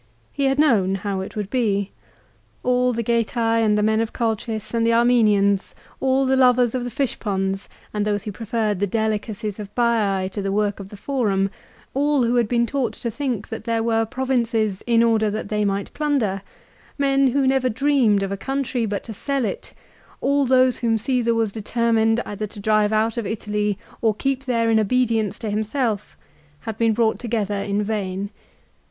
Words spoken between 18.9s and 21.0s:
to sell it, all those whom